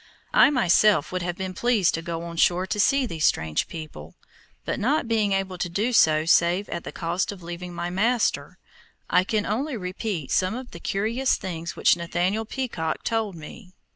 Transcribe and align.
I 0.33 0.49
myself 0.49 1.11
would 1.11 1.21
have 1.21 1.35
been 1.37 1.53
pleased 1.53 1.93
to 1.93 2.01
go 2.01 2.23
on 2.23 2.35
shore 2.37 2.63
and 2.63 2.81
see 2.81 3.05
these 3.05 3.23
strange 3.23 3.67
people, 3.67 4.15
but 4.65 4.79
not 4.79 5.07
being 5.07 5.31
able 5.33 5.59
to 5.59 5.69
do 5.69 5.93
so 5.93 6.25
save 6.25 6.67
at 6.69 6.83
the 6.83 6.91
cost 6.91 7.31
of 7.31 7.43
leaving 7.43 7.71
my 7.75 7.91
master, 7.91 8.57
I 9.11 9.23
can 9.23 9.45
only 9.45 9.77
repeat 9.77 10.31
some 10.31 10.55
of 10.55 10.71
the 10.71 10.79
curious 10.79 11.35
things 11.35 11.75
which 11.75 11.95
Nathaniel 11.95 12.45
Peacock 12.45 13.03
told 13.03 13.35
me. 13.35 13.75